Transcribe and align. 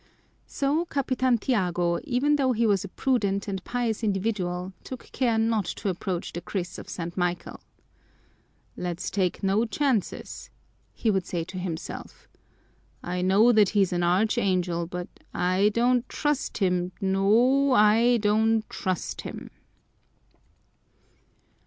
So 0.47 0.83
Capitan 0.85 1.37
Tiago, 1.37 1.99
even 2.05 2.35
though 2.35 2.53
he 2.53 2.65
was 2.65 2.83
a 2.83 2.87
prudent 2.87 3.47
and 3.47 3.63
pious 3.63 4.03
individual, 4.03 4.73
took 4.83 5.11
care 5.11 5.37
not 5.37 5.65
to 5.65 5.89
approach 5.89 6.33
the 6.33 6.41
kris 6.41 6.79
of 6.79 6.89
St. 6.89 7.15
Michael. 7.15 7.59
"Let's 8.75 9.11
take 9.11 9.43
no 9.43 9.63
chances," 9.65 10.49
he 10.91 11.11
would 11.11 11.27
say 11.27 11.43
to 11.43 11.59
himself, 11.59 12.27
"I 13.03 13.21
know 13.21 13.51
that 13.51 13.69
he's 13.77 13.93
an 13.93 14.01
archangel, 14.01 14.87
but 14.87 15.07
I 15.35 15.69
don't 15.71 16.09
trust 16.09 16.57
him, 16.57 16.93
no, 16.99 17.73
I 17.73 18.17
don't 18.17 18.67
trust 18.71 19.21
him." 19.21 19.51